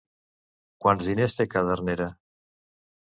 Quants 0.85 1.09
diners 1.09 1.35
té 1.39 1.47
Cadernera? 1.57 2.09